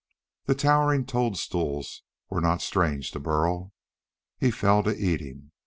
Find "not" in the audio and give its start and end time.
2.41-2.63